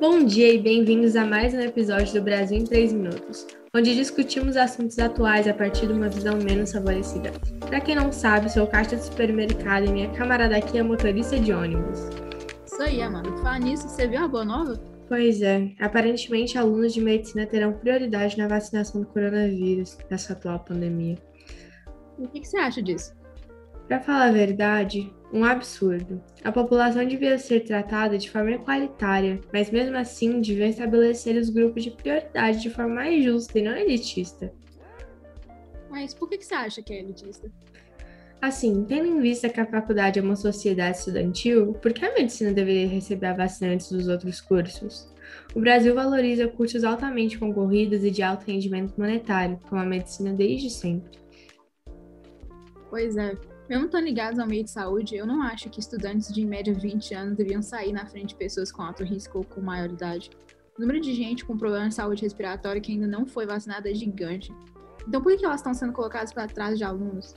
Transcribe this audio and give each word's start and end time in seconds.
Bom 0.00 0.24
dia 0.24 0.54
e 0.54 0.58
bem-vindos 0.58 1.16
a 1.16 1.26
mais 1.26 1.52
um 1.52 1.58
episódio 1.58 2.14
do 2.14 2.22
Brasil 2.22 2.56
em 2.56 2.64
3 2.64 2.92
Minutos, 2.92 3.44
onde 3.74 3.96
discutimos 3.96 4.56
assuntos 4.56 4.96
atuais 4.96 5.48
a 5.48 5.52
partir 5.52 5.88
de 5.88 5.92
uma 5.92 6.08
visão 6.08 6.36
menos 6.36 6.70
favorecida. 6.70 7.32
Para 7.58 7.80
quem 7.80 7.96
não 7.96 8.12
sabe, 8.12 8.48
sou 8.48 8.64
caixa 8.68 8.94
de 8.94 9.02
supermercado 9.02 9.86
e 9.86 9.92
minha 9.92 10.08
camarada 10.10 10.56
aqui 10.56 10.78
é 10.78 10.84
motorista 10.84 11.36
de 11.36 11.52
ônibus. 11.52 11.98
Isso 12.64 12.80
aí, 12.80 13.02
Amanda. 13.02 13.36
Falar 13.38 13.58
nisso, 13.58 13.88
você 13.88 14.06
viu 14.06 14.22
a 14.22 14.28
boa 14.28 14.44
nova? 14.44 14.80
Pois 15.08 15.42
é, 15.42 15.72
aparentemente 15.80 16.56
alunos 16.56 16.94
de 16.94 17.00
medicina 17.00 17.44
terão 17.44 17.72
prioridade 17.72 18.38
na 18.38 18.46
vacinação 18.46 19.00
do 19.00 19.06
coronavírus 19.08 19.98
nessa 20.08 20.32
atual 20.32 20.60
pandemia. 20.60 21.18
O 22.16 22.28
que, 22.28 22.38
que 22.38 22.46
você 22.46 22.58
acha 22.58 22.80
disso? 22.80 23.17
Para 23.88 24.00
falar 24.00 24.28
a 24.28 24.32
verdade, 24.32 25.10
um 25.32 25.42
absurdo. 25.42 26.22
A 26.44 26.52
população 26.52 27.06
devia 27.06 27.38
ser 27.38 27.60
tratada 27.60 28.18
de 28.18 28.30
forma 28.30 28.50
igualitária, 28.50 29.40
mas 29.50 29.70
mesmo 29.70 29.96
assim 29.96 30.42
devia 30.42 30.68
estabelecer 30.68 31.36
os 31.36 31.48
grupos 31.48 31.84
de 31.84 31.90
prioridade 31.90 32.60
de 32.60 32.68
forma 32.68 32.96
mais 32.96 33.24
justa 33.24 33.58
e 33.58 33.62
não 33.62 33.74
elitista. 33.74 34.52
Mas 35.88 36.12
por 36.12 36.28
que, 36.28 36.38
você 36.38 36.54
acha 36.54 36.82
que 36.82 36.92
é 36.92 37.00
elitista? 37.00 37.50
Assim, 38.42 38.84
tendo 38.84 39.06
em 39.06 39.20
vista 39.20 39.48
que 39.48 39.58
a 39.58 39.66
faculdade 39.66 40.18
é 40.18 40.22
uma 40.22 40.36
sociedade 40.36 40.98
estudantil, 40.98 41.72
por 41.72 41.92
que 41.94 42.04
a 42.04 42.14
medicina 42.14 42.52
deveria 42.52 42.86
receber 42.86 43.26
a 43.28 43.32
vacina 43.32 43.72
antes 43.72 43.90
dos 43.90 44.06
outros 44.06 44.40
cursos? 44.40 45.12
O 45.54 45.60
Brasil 45.60 45.94
valoriza 45.94 46.46
cursos 46.46 46.84
altamente 46.84 47.38
concorridos 47.38 48.04
e 48.04 48.10
de 48.10 48.22
alto 48.22 48.44
rendimento 48.44 48.94
monetário, 48.98 49.58
como 49.68 49.80
a 49.80 49.84
medicina 49.84 50.32
desde 50.32 50.68
sempre. 50.68 51.18
Pois 52.90 53.16
é, 53.16 53.34
mesmo 53.68 53.84
estando 53.84 54.04
ligados 54.04 54.38
ao 54.38 54.46
meio 54.46 54.64
de 54.64 54.70
saúde, 54.70 55.14
eu 55.14 55.26
não 55.26 55.42
acho 55.42 55.68
que 55.68 55.78
estudantes 55.78 56.32
de 56.32 56.40
em 56.40 56.46
média 56.46 56.72
20 56.72 57.14
anos 57.14 57.36
deviam 57.36 57.60
sair 57.60 57.92
na 57.92 58.06
frente 58.06 58.28
de 58.28 58.34
pessoas 58.36 58.72
com 58.72 58.82
alto 58.82 59.04
risco 59.04 59.38
ou 59.38 59.44
com 59.44 59.60
maior 59.60 59.90
idade. 59.90 60.30
O 60.76 60.80
número 60.80 61.00
de 61.00 61.12
gente 61.12 61.44
com 61.44 61.58
problema 61.58 61.88
de 61.88 61.94
saúde 61.94 62.22
respiratória 62.22 62.80
que 62.80 62.92
ainda 62.92 63.06
não 63.06 63.26
foi 63.26 63.46
vacinada 63.46 63.90
é 63.90 63.94
gigante. 63.94 64.50
Então 65.06 65.20
por 65.20 65.36
que 65.36 65.44
elas 65.44 65.60
estão 65.60 65.74
sendo 65.74 65.92
colocadas 65.92 66.32
para 66.32 66.46
trás 66.46 66.78
de 66.78 66.84
alunos? 66.84 67.34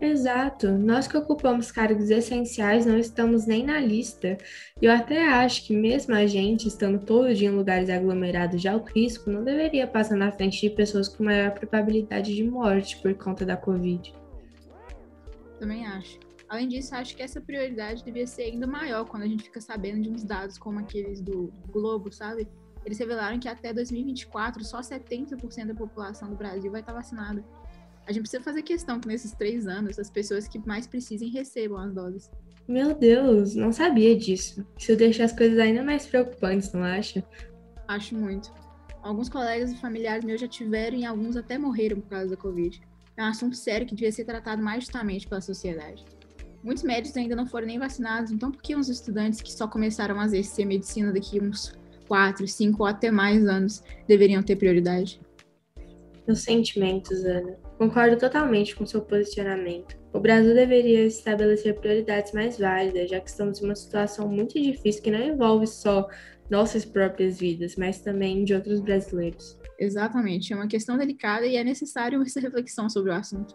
Exato. 0.00 0.70
Nós 0.70 1.08
que 1.08 1.16
ocupamos 1.16 1.72
cargos 1.72 2.08
essenciais 2.08 2.86
não 2.86 2.96
estamos 2.96 3.46
nem 3.46 3.64
na 3.64 3.80
lista. 3.80 4.38
E 4.80 4.86
eu 4.86 4.92
até 4.92 5.26
acho 5.26 5.66
que 5.66 5.76
mesmo 5.76 6.14
a 6.14 6.24
gente, 6.24 6.68
estando 6.68 7.00
todo 7.00 7.34
dia 7.34 7.48
em 7.48 7.56
lugares 7.56 7.90
aglomerados 7.90 8.60
de 8.60 8.68
alto 8.68 8.92
risco, 8.92 9.28
não 9.28 9.42
deveria 9.42 9.88
passar 9.88 10.16
na 10.16 10.30
frente 10.30 10.60
de 10.60 10.70
pessoas 10.70 11.08
com 11.08 11.24
maior 11.24 11.50
probabilidade 11.50 12.34
de 12.34 12.44
morte 12.44 12.96
por 12.98 13.12
conta 13.14 13.44
da 13.44 13.56
Covid. 13.56 14.12
Também 15.58 15.86
acho. 15.86 16.18
Além 16.48 16.66
disso, 16.66 16.94
acho 16.94 17.14
que 17.14 17.22
essa 17.22 17.40
prioridade 17.40 18.02
devia 18.02 18.26
ser 18.26 18.42
ainda 18.42 18.66
maior 18.66 19.04
quando 19.04 19.24
a 19.24 19.26
gente 19.26 19.44
fica 19.44 19.60
sabendo 19.60 20.00
de 20.00 20.08
uns 20.08 20.24
dados 20.24 20.56
como 20.56 20.78
aqueles 20.78 21.20
do 21.20 21.52
Globo, 21.68 22.10
sabe? 22.10 22.48
Eles 22.86 22.98
revelaram 22.98 23.38
que 23.38 23.48
até 23.48 23.72
2024 23.72 24.64
só 24.64 24.80
70% 24.80 25.66
da 25.66 25.74
população 25.74 26.30
do 26.30 26.36
Brasil 26.36 26.70
vai 26.70 26.80
estar 26.80 26.94
vacinada. 26.94 27.44
A 28.06 28.12
gente 28.12 28.22
precisa 28.22 28.42
fazer 28.42 28.62
questão 28.62 28.98
que 28.98 29.08
nesses 29.08 29.32
três 29.32 29.66
anos 29.66 29.98
as 29.98 30.08
pessoas 30.08 30.48
que 30.48 30.58
mais 30.66 30.86
precisem 30.86 31.28
recebam 31.28 31.78
as 31.78 31.92
doses. 31.92 32.30
Meu 32.66 32.94
Deus, 32.94 33.54
não 33.54 33.70
sabia 33.70 34.16
disso. 34.16 34.66
Isso 34.78 34.96
deixa 34.96 35.24
as 35.24 35.32
coisas 35.32 35.58
ainda 35.58 35.82
mais 35.82 36.06
preocupantes, 36.06 36.72
não 36.72 36.82
acha? 36.82 37.22
Acho 37.86 38.14
muito. 38.14 38.50
Alguns 39.02 39.28
colegas 39.28 39.70
e 39.70 39.76
familiares 39.76 40.24
meus 40.24 40.40
já 40.40 40.48
tiveram 40.48 40.96
e 40.96 41.04
alguns 41.04 41.36
até 41.36 41.58
morreram 41.58 42.00
por 42.00 42.08
causa 42.08 42.30
da 42.30 42.36
Covid 42.36 42.87
é 43.18 43.22
um 43.22 43.26
assunto 43.26 43.56
sério 43.56 43.86
que 43.86 43.94
devia 43.94 44.12
ser 44.12 44.24
tratado 44.24 44.62
mais 44.62 44.84
justamente 44.84 45.26
pela 45.26 45.40
sociedade. 45.40 46.04
Muitos 46.62 46.84
médicos 46.84 47.16
ainda 47.16 47.34
não 47.34 47.46
foram 47.46 47.66
nem 47.66 47.78
vacinados, 47.78 48.30
então 48.30 48.50
por 48.50 48.62
que 48.62 48.76
uns 48.76 48.88
estudantes 48.88 49.40
que 49.40 49.52
só 49.52 49.66
começaram 49.66 50.20
a 50.20 50.24
exercer 50.24 50.64
medicina 50.64 51.12
daqui 51.12 51.40
uns 51.40 51.76
4, 52.06 52.46
5 52.46 52.82
ou 52.82 52.86
até 52.86 53.10
mais 53.10 53.44
anos 53.44 53.82
deveriam 54.06 54.42
ter 54.42 54.56
prioridade? 54.56 55.20
Meus 56.26 56.42
sentimentos, 56.42 57.24
Ana. 57.24 57.56
Concordo 57.76 58.16
totalmente 58.18 58.76
com 58.76 58.86
seu 58.86 59.00
posicionamento. 59.00 59.96
O 60.12 60.20
Brasil 60.20 60.54
deveria 60.54 61.04
estabelecer 61.04 61.78
prioridades 61.80 62.32
mais 62.32 62.58
válidas, 62.58 63.10
já 63.10 63.20
que 63.20 63.30
estamos 63.30 63.60
em 63.60 63.64
uma 63.64 63.74
situação 63.74 64.28
muito 64.28 64.60
difícil 64.60 65.02
que 65.02 65.10
não 65.10 65.20
envolve 65.20 65.66
só 65.66 66.08
nossas 66.50 66.84
próprias 66.84 67.38
vidas, 67.38 67.76
mas 67.76 68.00
também 68.00 68.44
de 68.44 68.54
outros 68.54 68.80
brasileiros. 68.80 69.58
Exatamente, 69.78 70.52
é 70.52 70.56
uma 70.56 70.66
questão 70.66 70.98
delicada 70.98 71.46
e 71.46 71.56
é 71.56 71.62
necessário 71.62 72.20
essa 72.22 72.40
reflexão 72.40 72.90
sobre 72.90 73.10
o 73.10 73.14
assunto. 73.14 73.54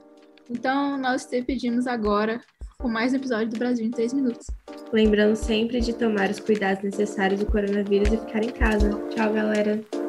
Então, 0.49 0.97
nós 0.97 1.25
te 1.25 1.41
pedimos 1.41 1.87
agora 1.87 2.41
com 2.79 2.89
mais 2.89 3.13
um 3.13 3.15
episódio 3.15 3.49
do 3.49 3.57
Brasil 3.57 3.85
em 3.85 3.91
3 3.91 4.13
minutos. 4.13 4.47
Lembrando 4.91 5.35
sempre 5.35 5.79
de 5.79 5.93
tomar 5.93 6.29
os 6.29 6.39
cuidados 6.39 6.83
necessários 6.83 7.39
do 7.39 7.45
coronavírus 7.45 8.11
e 8.11 8.17
ficar 8.17 8.43
em 8.43 8.51
casa. 8.51 8.89
Tchau, 9.09 9.33
galera! 9.33 10.02